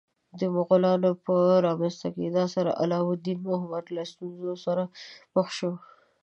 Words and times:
د 0.39 0.41
مغولانو 0.55 1.09
په 1.25 1.35
رامنځته 1.65 2.07
کېدا 2.17 2.43
سره 2.55 2.71
علاوالدین 2.81 3.39
محمد 3.47 3.85
له 3.95 4.03
ستونزو 4.11 4.51
سره 4.65 4.83
مخ 5.35 5.47
شو. 5.57 5.71